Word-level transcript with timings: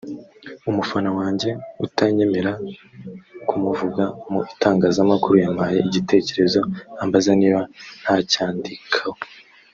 “umufana 0.69 1.09
wanjye 1.19 1.49
utanyemerera 1.85 2.51
kumuvuga 3.47 4.03
mu 4.31 4.39
itangazamakuru 4.53 5.35
yampaye 5.43 5.77
igitekerezo 5.87 6.59
ambaza 7.03 7.29
niba 7.39 7.61
ntacyandikaho 8.03 9.19